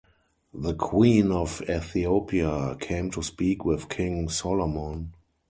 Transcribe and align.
The 0.55 0.73
queen 0.73 1.31
of 1.31 1.61
Ethiopia 1.69 2.75
came 2.79 3.11
to 3.11 3.21
speak 3.21 3.63
with 3.63 3.87
King 3.87 4.29
Solomon. 4.29 5.13